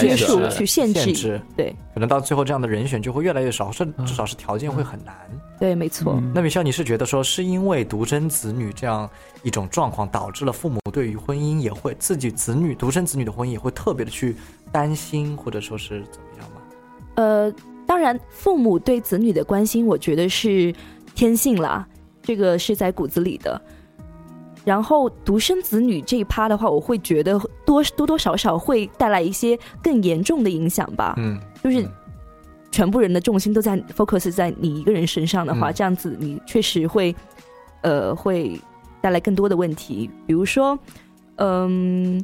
[0.03, 5.15] 约束去限制，对，可能到最后这样的人选就会越来越少，甚至少是条件会很难。
[5.59, 6.21] 对，没错。
[6.33, 9.09] 那米笑，你是觉得说是因为独生子女这样
[9.43, 14.36] 一种状况，导致了父母对于婚姻也会自己子女独生子女的婚姻也会特别的去
[14.71, 16.62] 担心，或者说是怎么样吗？
[17.15, 17.53] 呃，
[17.88, 20.73] 当然，父母对子女的关心，我觉得是
[21.15, 21.88] 天性啦，
[22.21, 23.62] 这个是在骨子里的。
[24.65, 31.13] 然后独生子女这一趴的话，我会觉得多多多少少会带来一些更严重的影响吧。
[31.17, 31.86] 嗯，就是
[32.71, 37.13] 全部人的重心都在 focus 在你一个人身上的话，这样子你确实会
[37.82, 38.60] 呃会
[39.02, 40.10] 带来更多的问题。
[40.26, 40.80] 比如说，
[41.36, 42.23] 嗯，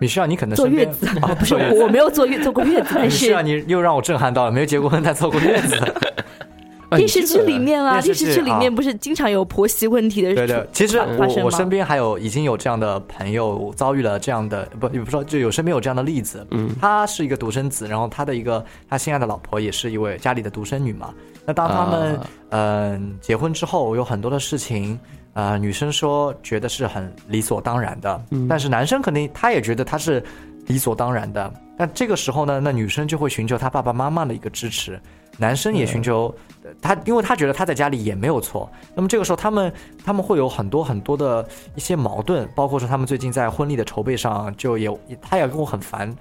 [0.00, 5.76] 米需要你可能坐月子啊，不是我没有坐月坐过月子，但是需要你又让我震撼到了，没有结过婚但坐过月子。
[6.96, 10.34] 电视剧里面啊，电视剧里面不是经常有婆媳问题的？
[10.34, 16.46] 对对，其实我我身边还有已经有这样的朋友遭遇了这样的，不，也不说就有身边有这样的例子。
[16.50, 21.12] 嗯，他是一个独生子，然后他的一个他心爱的老婆也是一位家里的独生女嘛。
[21.44, 24.98] 那当他们嗯结婚之后，有很多的事情，
[25.34, 30.22] 呃，女生说觉得是很理所当然的，但是男生肯定他也觉得他是
[30.66, 31.52] 理所当然的。
[31.76, 35.00] 那这个时候呢，那女生就会寻求他爸爸妈妈的一个支持。
[35.38, 36.34] 男生也寻求
[36.80, 38.70] 他，因为他觉得他在家里也没有错。
[38.94, 39.72] 那么这个时候，他们
[40.04, 44.90] 他们会有很多很多的一些矛盾，包括说他们最近在婚礼的筹备上，就也
[45.20, 46.14] 他也跟我很烦，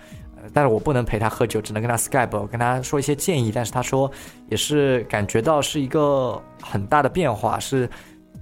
[0.54, 3.52] 但是我不能陪他喝酒，只能跟他 Skype，跟他说一些建议。
[3.54, 4.10] 但是他说
[4.50, 7.90] 也是感觉到是一个很大的变化，是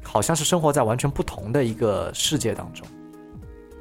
[0.03, 2.87] 好像是生活在完全不同的一个世界当中。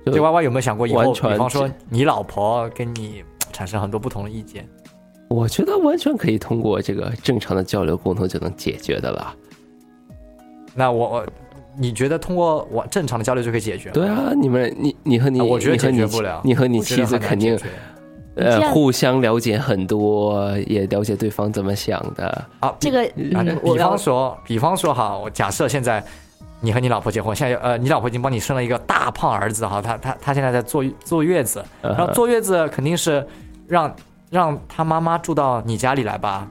[0.05, 3.23] 对 Y Y 有没有想过以后，比方说你老婆跟你
[3.53, 4.67] 产生很多不同的意见？
[5.29, 9.35] 我觉得完全可以通过这个正常的交流沟通就能解决的了。
[10.75, 11.27] 那我我
[11.77, 13.91] 你觉得通过我正常的交流就可以解决？
[13.91, 17.59] 对啊，你们你你和你，啊我觉得解决不了你和你妻子肯定
[18.37, 22.45] 呃互相了解很多，也了解对方怎么想的。
[22.61, 26.03] 啊，这个比方说，比方说哈，我假设现在
[26.61, 33.27] 你和你老婆结婚，现在呃，你老婆已经帮你生了一个大胖儿子哈，他他他现在在坐坐月子，嗯然后坐月子肯定是
[33.67, 33.95] 让
[34.31, 36.49] 让他妈妈住到你家里来吧，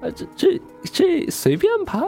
[0.00, 0.60] 啊，这这
[0.92, 2.00] 这随便吧。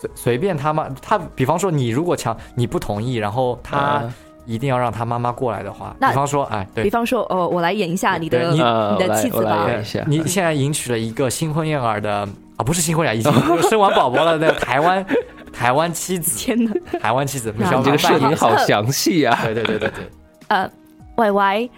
[0.00, 4.12] 随随便他妈他，比方说你如果强你不同意，然后他嗯
[4.44, 6.90] 一定要让他妈妈过来的话，那比方说哎对比。
[6.90, 9.72] 方说，哦，我来演一下你的你的妻子吧我来。
[9.72, 15.06] 演一下你现在迎娶了一个新婚燕尔的啊，不是新婚呀，已经生完宝宝了的台湾
[15.52, 16.72] 台湾妻子，天哪！
[16.98, 19.38] 台湾妻子，你这个设定好详细啊！
[19.44, 20.10] 对对对对对，
[20.48, 20.68] 呃，
[21.16, 21.68] 歪歪，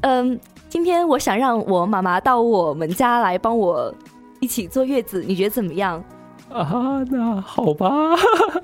[0.00, 0.40] 嗯，
[0.74, 3.94] 今天我想让我妈妈到我们家来帮我
[4.40, 6.02] 一起坐月子，你觉得怎么样？
[6.52, 7.88] 啊，那好吧。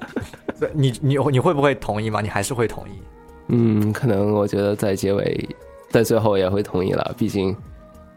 [0.58, 2.20] 对你你你会不会同意吗？
[2.20, 3.00] 你还是会同意？
[3.46, 5.48] 嗯，可能我觉得在结尾，
[5.88, 7.56] 在最后也会同意了，毕竟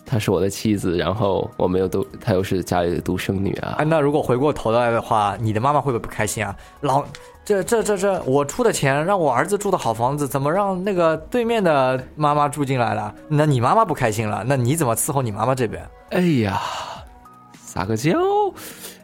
[0.03, 3.83] 她是我的妻子，然后我们又都她又是家里的独生女啊啊，。
[3.83, 6.55] 那如果回过头来的话，你的妈妈会不会不开心啊？
[6.81, 7.05] 老，
[7.45, 13.13] 这这这这，我出的钱让我儿子住的好房子，怎么让那个对面的妈妈住进来了？
[13.27, 15.85] 那你妈妈不开心了，那你怎么伺候你妈妈这边？
[16.11, 16.61] 哎呀，
[17.59, 18.11] 撒个娇，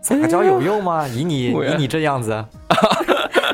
[0.01, 1.05] 撒个娇有用吗？
[1.09, 2.31] 以你以你这样子，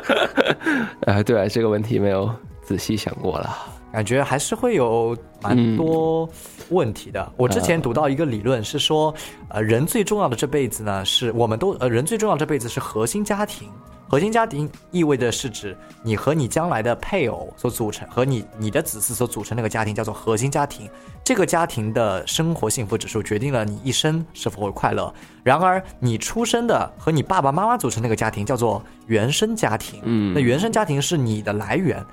[1.06, 2.30] 哎，对啊，这个问题没有
[2.62, 3.56] 仔细想过了。
[3.92, 6.28] 感觉还是会有蛮多
[6.68, 7.32] 问题的。
[7.38, 9.12] 我之前读到一个理论是说，
[9.48, 13.68] 呃，人最重要的这辈子呢，是我们都呃，人最重要的这辈子是核心家庭。
[14.08, 20.88] 核心家庭意味着是指你和你将来的配偶所组成，和你你的子嗣所组成那个家庭叫做核心家庭。
[21.24, 25.12] 这个家庭的生活幸福指数决定了你一生是否会快乐。
[25.42, 30.00] 然而，你出生的和你爸爸妈妈组成那个家庭叫做原生家庭。
[30.04, 32.04] 嗯那原生家庭是你的来源。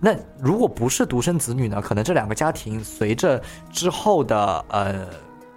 [0.00, 1.80] 那如果不是独生子女呢？
[1.80, 3.40] 可能这两个家庭随着
[3.72, 5.06] 之后的呃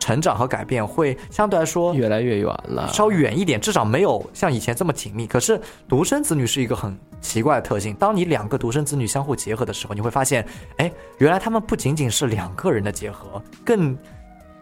[0.07, 2.87] 成长和改变，会相对来说越来越远了。
[2.93, 5.27] 稍远一点，至少没有像以前这么紧密。
[5.27, 10.47] 可是独生子女是一个很奇怪的特性，当你两个独生子女相互结合的时候，你会发现，
[10.77, 13.97] 哎，原来他们不仅仅是两个人的结合，更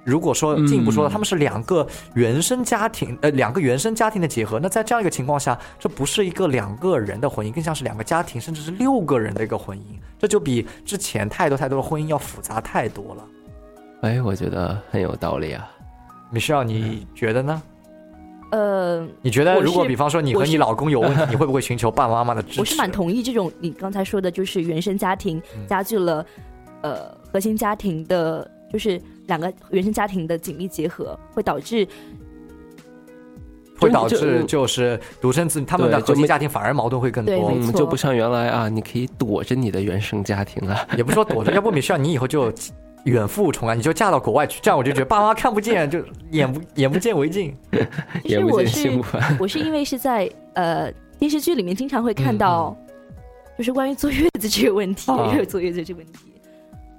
[0.03, 4.59] 如果说进一步说，嗯他们是两个原生家庭，呃，两个原生家庭的结合。
[4.59, 9.83] 那在这样一个情况下，这不是一个两个人的婚姻，更像是两个家庭，甚至是六个人的一个婚姻。
[10.17, 13.23] 这就比之前太多太多的婚姻要复杂太多了。
[14.01, 15.69] 哎，我觉得很有道理啊。
[16.33, 17.61] Michelle，你觉得呢？
[18.51, 22.59] 呃，你觉得如果比方说你和你老公有问题，你会不会寻求爸爸妈妈的支持？
[22.59, 26.25] 我是蛮同意这种你刚才说的，就是原生家庭嗯加剧了
[26.81, 31.87] 呃核心家庭的，就是两个原生家庭的紧密结合，会导致
[33.79, 40.87] 会导致就是独生子女他们的核心家庭反而矛盾会更多就不像原来啊，你可以躲着你的原生家庭啊。
[40.95, 42.53] 也不是说躲着， 要不米需要你以后就
[43.05, 47.55] 远赴重来，你就嫁到国外去，这样我就觉得爸妈看不见，就眼不眼不见为净。
[48.23, 49.01] 其实我是。
[49.39, 52.75] 我是因为是在呃电视剧里面经常会看到，
[53.57, 55.29] 就是关于坐月子这个问题，啊。
[55.33, 56.19] 就是坐月子这个问题，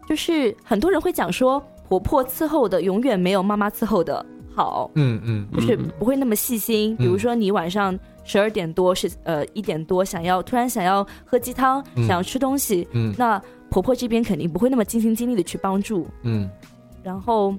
[0.09, 6.97] 就是很多人会讲说，婆婆伺候的永远没有妈妈伺候的好，嗯嗯就是嗯不会那么细心。
[6.97, 12.07] 比如说你晚上十二点多是呃一点多想要突然想要喝鸡汤，嗯。
[12.07, 13.13] 想要吃东西，嗯。
[13.19, 16.49] 那婆婆这边肯定不会那么尽心尽力的去帮助，嗯，
[17.03, 17.55] 然后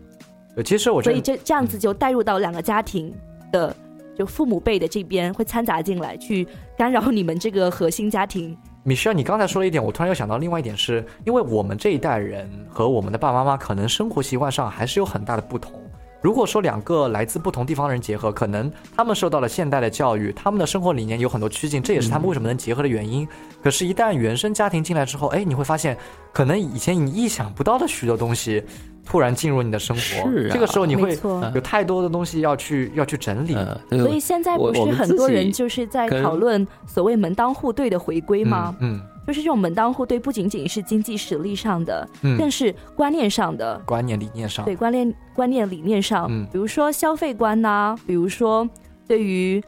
[0.56, 3.14] 对其实我觉所以这这样子就带入到两个家庭
[3.52, 3.76] 的，
[4.16, 6.48] 就父母辈的这边会掺杂进来，去
[6.78, 8.58] 干扰你们这个核心家庭。
[8.84, 15.74] 米歇尔，你刚才说了一点，我突然又想到另外一点是，因为我们这一代人和我们的爸爸妈妈可能生活习惯上还是有很大的不同。
[16.22, 23.28] 如果说两个来自不同地方的人结合，可能他们受到了现代的教育，他们的生活理念有很多趋近，这也是他们为什么能结合的原因。
[23.64, 25.98] 可是，一旦原生家庭进来之后，哎，你会发现，
[26.34, 28.64] 可能以前你意想不到的许多东西
[29.06, 31.18] 突然进入你的生活，是啊这个时候你会。
[31.54, 33.56] 有太多的东西要去要去整理。
[33.90, 38.76] 嗯，所以现在不是很多人就是在讨论所谓门当户对的回归吗？
[38.80, 43.78] 嗯，就是这种门当户对不仅仅是经济实力上的，嗯更是观念上的。
[43.86, 48.68] 观念理念上，对观念观念理念上，嗯比如说消费观呐、比如说
[49.06, 49.62] 对于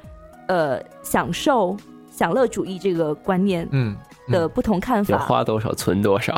[0.47, 1.76] 呃享受
[2.10, 3.95] 享乐主义这个观念嗯，
[4.28, 5.26] 嗯的不同看要法。
[5.26, 6.34] 花多少存多少。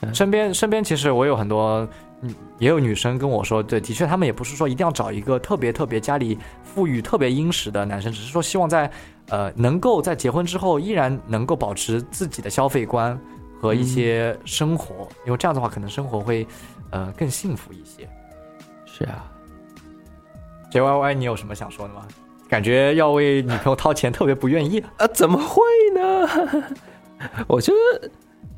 [0.00, 1.88] 对， 身边身边其实我有很多，
[2.24, 8.90] 嗯，也有女生跟我说，对，的确，他们也不是说一定要找一个特别特别家里富裕、特别殷实的男生，只是说希望在
[9.28, 13.18] 呃能够在结婚之后依然能够保持自己的消费观
[13.60, 16.46] 和一些生活，因为这样的话可能生活会
[16.90, 18.08] 呃更幸福一些。
[18.86, 19.30] 是啊
[20.70, 22.06] ，J Y Y，你有什么想说的吗？
[22.48, 24.78] 感感觉要为女朋友掏钱，特别不愿意。
[24.96, 25.60] 啊，怎么会
[25.92, 26.72] 呢？
[27.48, 28.08] 我觉得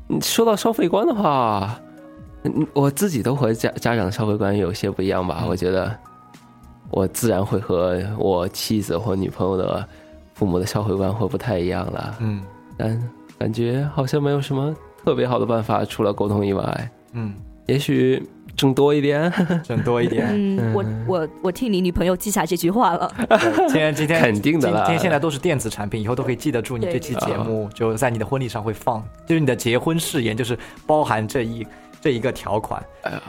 [0.09, 1.86] 嗯说到消费观的话，嗯，
[2.73, 5.45] 我自己都和家家长的消费观有些不一样吧。
[5.47, 5.93] 我觉得
[6.89, 9.85] 我自然会和我妻子或女朋友的
[10.33, 12.15] 父母的消费观会不太一样了。
[12.19, 12.41] 嗯
[12.77, 13.09] 但
[13.39, 17.33] 感觉好像没有什么特别好的办法，除了沟通以外，嗯，
[17.65, 18.21] 也许
[18.55, 19.31] 挣多一点。
[19.63, 20.27] 挣多一点。
[20.31, 23.11] 嗯，我我我替你女朋友记下这句话了。
[23.67, 31.65] 今天今天 肯定的了今天现在都是电子产品，以后都可以记得住你这期节目，就在你的婚礼上会放，就是你的结婚誓言，就是包含这一
[32.01, 32.83] 这一个条款。
[33.03, 33.21] 哎呀，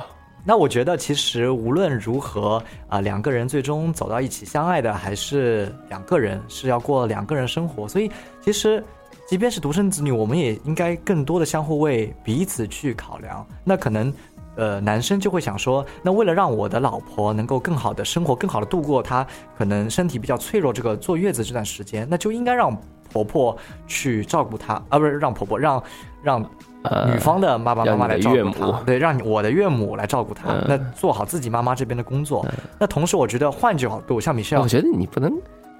[0.44, 7.86] 那我觉得其实无论如何啊、两个人最终走到一起相爱的还是两个人，是要过两个人生活。
[7.88, 8.10] 所以
[8.40, 8.82] 其实
[9.28, 13.46] 即便是独生子女，我们也应该更多的相互为彼此去考量。
[13.64, 14.12] 那可能。
[14.56, 19.24] 呃，男生就会想说，那为了让我的老婆能够更好的生活，更好的度过她
[19.56, 22.76] 可能身体比较脆弱这个坐月子这段时间，那就应该让
[23.12, 23.56] 婆婆
[23.86, 25.80] 去照顾她，啊，不是让婆婆让
[26.24, 26.50] 让
[26.82, 32.46] 呃女方的爸爸妈妈来照顾让你的岳母，对，让你我的岳母来照顾她，嗯那做好自己妈妈这边的工作。
[32.78, 35.32] 那同时，我觉得换角度，像米歇尔我，觉得你不能，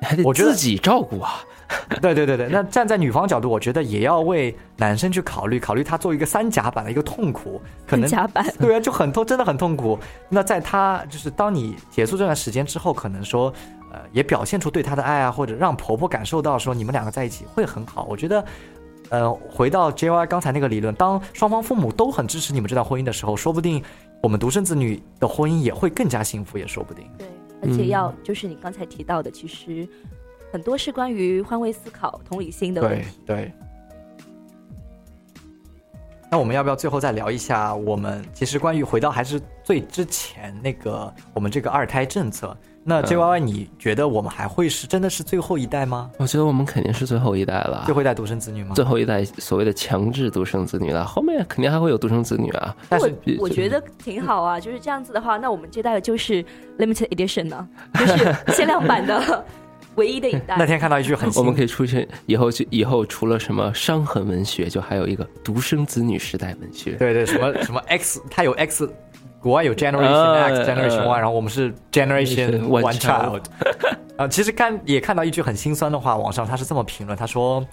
[0.02, 1.44] 还得我觉得自己照顾啊。
[2.00, 9.98] 对对对对，那站在女方角度，我觉得也要为男生去考虑，考虑他做一个三甲板的一个痛苦，可能甲板 对啊，就很痛，真的很痛苦。
[10.30, 13.52] 那在他就是当你结束这段时间之后，可能说，
[13.92, 18.06] 呃，也表现出对他的爱啊，或者让婆婆感受到说你们两个在一起会很好。
[18.08, 18.42] 我觉得，
[19.10, 23.82] 呃，回到 J Y 刚才那个理论，当双方父母都很支持你们这段婚姻的时候，说不定
[24.22, 27.08] 我们独生子女的婚姻也会更加幸福，也说不定。
[27.16, 27.26] 对，
[27.62, 29.88] 而且要就是你刚才提到的，其实
[30.52, 33.08] 很多是关于换位思考、同理心的问对题。
[33.26, 33.52] 对。
[36.30, 37.74] 那我们要不要最后再聊一下？
[37.74, 42.54] 我们其实关于回到还是最之前那个我们这个二胎政策。
[42.88, 46.10] 那 J Y Y，你觉得我们还会是真的是最后一代吗？
[46.16, 48.74] 我觉得我们肯定是最后一代了最，后一代独生子女吗？
[48.74, 52.74] 最后一代所谓的强制独生子女了，后面肯定还会有独生子女啊。
[52.88, 56.42] 但是我我觉得挺好啊，就是这样子的话，那我们这代就是
[56.78, 59.44] limited edition 呢，就是限量版的
[59.96, 60.56] 唯一的一代。
[60.56, 66.92] 那天看到一句很我们可以以出现以后就以后除了什么伤痕文学，就还有一个独生子女时代文学。
[66.92, 68.88] 对对什么什么 X，它有 X，
[69.40, 73.42] 国外有 Generation 呃 X、Generation 呃 Y，然后我们是 Generation One Child。
[74.16, 77.64] 啊， 其实看也看到一句很心酸的话，网上他是这么评论，他说，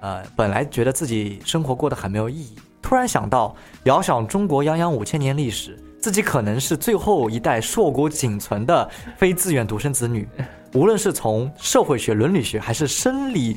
[0.00, 3.54] 呃，本来觉得自己生活过得很没有意义，突然想到，
[3.84, 10.28] 遥想中国泱泱五千年历史，自己可能是最后一代硕果仅存的非自愿独生子女，
[10.74, 13.56] 无论是从社会学、伦理学还是生理。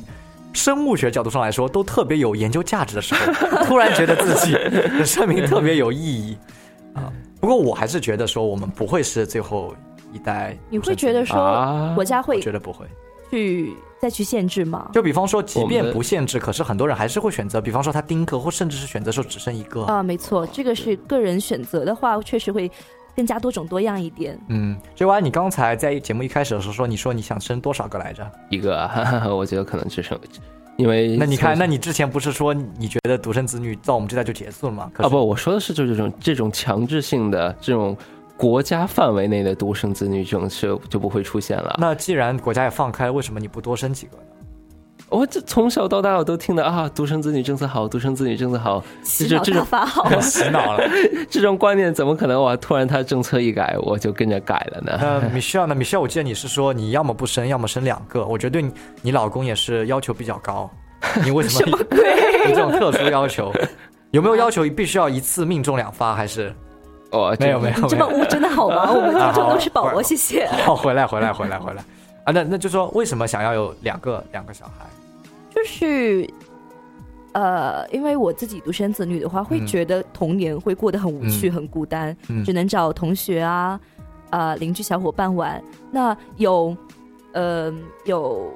[0.52, 6.36] 生物学角度上来说，都特别有研究价值的时候，突然觉得自己的生命特别有意义
[6.92, 7.06] 啊。
[7.40, 9.74] 不过我还是觉得说，我们不会是最后
[10.12, 10.56] 一代。
[10.68, 12.86] 你会觉得说国家会觉得不会。
[13.30, 14.90] 去再去限制吗？
[14.92, 19.84] 就比方说，即便不限制，可是很多人还是会选择，比方说他丁克，或甚至是选择说只生一个。
[19.84, 22.68] 啊，没错，这个是个人选择的话，确实会
[23.14, 24.36] 更加多种多样一点。
[24.48, 28.28] 嗯，J Y，你刚才在节目一开始的时候说，你说你想生多少个来着？
[28.48, 30.18] 一个啊，哈哈哈我觉得可能只剩，
[30.80, 34.90] 因为那你看，那你之前不是说你觉得独生子女到我们这代就结束了吗？
[34.96, 37.96] 啊不，我说的是就是这种这种强制性的这种
[38.36, 41.76] 国家范围内的独生子女这种就就不会出现了。
[41.78, 44.22] 那既然国家也放开，为什么你不多生几个呢？
[45.10, 50.84] 我这从小到大我都听的啊，独生子女政策好，独生子女政策好，洗脑大这这种法好， 洗脑了。
[51.28, 52.56] 这种观念怎么可能哇？
[52.56, 54.96] 突然他政策一改，我就跟着改了呢？
[55.00, 58.24] 那 Michelle 呢？Michelle，我记得你是说你要么不生，要么生两个。
[58.24, 60.70] 我觉得对你你老公也是要求比较高。
[61.24, 63.52] 你为什么有这种特殊要求？
[64.12, 66.14] 有没有要求必须要一次命中两发？
[66.14, 66.54] 还是
[67.10, 68.92] 哦，没有没有你这么污真的好吗？
[68.92, 70.46] 我们听众都是宝宝，谢谢。
[70.64, 71.82] 好，回来回来回来回来
[72.24, 72.32] 啊！
[72.32, 74.86] 那那就说为什么想要有两个两个小孩？
[75.54, 76.28] 就是
[77.32, 83.78] 呃，因为我自己独生子女的话，会嗯觉得童年会过得很无趣、很孤单，嗯只能找同学啊、
[84.30, 85.62] 呃邻居小伙伴玩。
[85.90, 86.76] 那有
[87.32, 87.72] 呃
[88.04, 88.52] 有，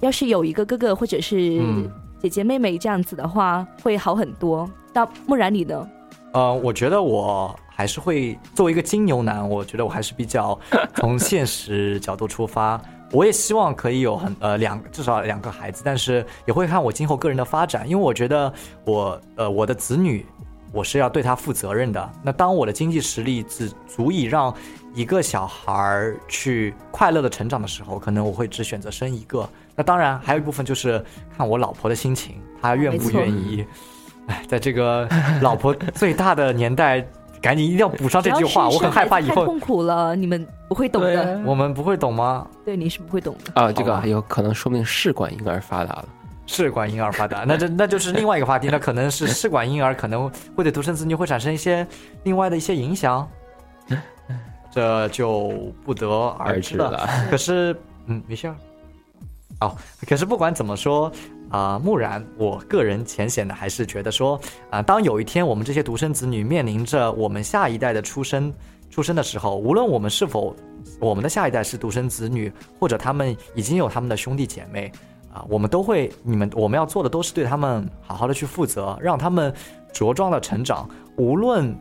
[0.00, 4.70] 要是有一个哥哥或者是嗯姐姐妹妹这样子的话，会好很多。
[4.92, 5.88] 那木然你呢？
[6.32, 10.58] 呃，我觉得我还是会作为一个金牛男，我觉得我还是比较
[10.94, 12.80] 从现实角度出发。
[13.12, 18.52] 我也希望可以有很呃两至少两个孩子，但是也会看我今后个人的发展，因为我觉得
[18.84, 20.24] 我呃我的子女
[20.72, 22.10] 我是要对他负责任的。
[22.22, 24.54] 那当我的经济实力只足以让
[24.94, 29.48] 一个小孩儿去快乐的成长的时候，可能我会只选择生一个。
[29.74, 31.04] 那当然还有一部分就是
[31.36, 33.64] 看我老婆的心情，她愿不愿意。
[34.26, 35.08] 哎， 在这个
[35.40, 37.04] 老婆最大的年代，
[37.40, 41.22] 赶紧一定要补上这句话，我很害怕以后痛苦了，你们不会懂的。
[41.22, 42.46] 啊我们不会懂吗？
[42.64, 43.60] 对，你是不会懂的。
[43.60, 46.08] 啊，这个有可能说明试管婴儿发达了。
[46.46, 51.86] 试管婴儿发达，那这那就是另外一个话题， 那可能是试管婴儿可能会对独生子女会产生一些
[52.24, 53.28] 另外的一些影响，
[54.70, 56.86] 这就不得而知了。
[56.86, 57.76] 而知了可是，
[58.06, 58.56] 嗯，没事儿。
[59.60, 59.76] 哦，
[60.08, 61.10] 可是不管怎么说
[61.50, 64.40] 啊、木然，我个人浅显的还是觉得说
[64.70, 68.50] 啊、当有一天我们这些独生子女面临着我们下一代的出生
[68.88, 70.54] 出生的时候，无论我们是否
[70.98, 74.90] 我们的下一代是独生子女，或者他们已经有他们的兄弟姐妹
[75.32, 79.54] 啊、我们都会，你们我们要做的都是对他们好好的去负责，让他们
[79.92, 80.88] 茁壮的成长。
[81.16, 81.72] 无论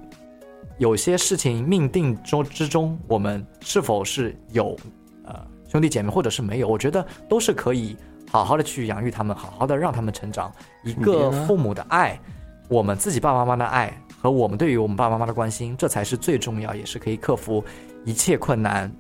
[0.77, 4.77] 有些事情命定中之中，我们是否是有
[5.25, 5.33] 呃
[5.67, 7.97] 兄弟姐妹，或者是没有，我觉得都是可以
[8.31, 10.51] 好好的去养育他们，好好的让他们成长。
[10.83, 12.19] 一个父母的爱，
[12.67, 17.63] 我们自己爸爸妈妈的爱和我们对于我们爸爸妈妈的关心，这才是最重要，也是可以克服
[18.05, 18.91] 一切困难、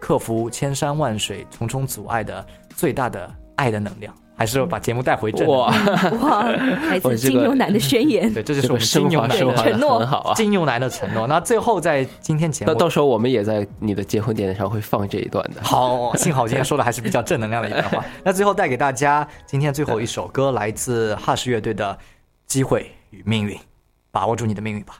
[0.00, 2.44] 克服千山万水、重重阻碍的
[2.74, 4.14] 最大的爱的能量。
[4.36, 8.30] 还是把节目带回正能哇来自金牛男的宣言。
[8.34, 10.34] 对，这就是我们金牛男的承诺很好啊。
[10.34, 11.26] 金牛男的承诺。
[11.26, 15.62] 那最后在今天节目那到时候我们也在你的结婚典礼上会放这一段的。
[15.64, 18.04] 好，幸好今天说的还是比较正能量的一段话。
[18.24, 21.92] 那最后带给大家今天最后一首歌，来自哈士乐队的
[22.46, 23.56] 《机会与命运》，
[24.10, 24.94] 把握住你的命运吧。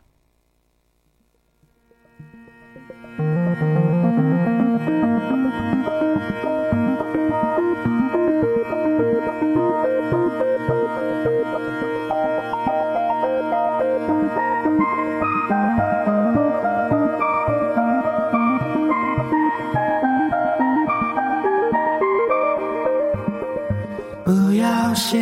[24.95, 25.19] 羡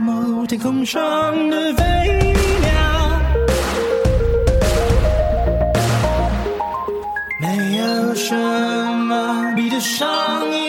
[0.00, 1.00] 慕天空上
[1.48, 1.84] 的飞
[2.60, 2.70] 鸟，
[7.40, 10.08] 没有什么比得上
[10.50, 10.65] 你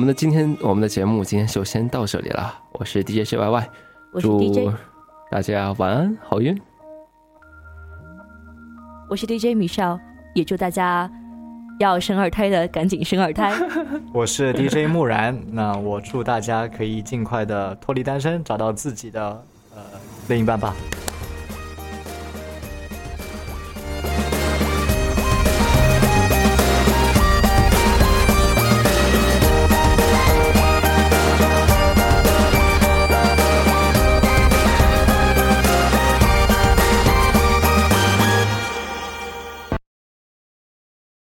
[0.00, 2.58] 们的今天我们的节目今天就先到这里了。
[2.72, 3.68] 我是 DJ C Y Y，
[4.12, 4.74] 我是祝 DJ，
[5.30, 6.58] 大家晚安，好运。
[9.10, 10.00] 我是 DJ 米少，
[10.34, 11.10] 也祝大家
[11.80, 13.52] 要生二胎的赶紧生二胎。
[14.14, 19.44] 我是 DJ 木然，那我祝大家可以尽快的脱离单身，找到自己的
[19.74, 19.82] 呃
[20.28, 20.74] 另一半吧。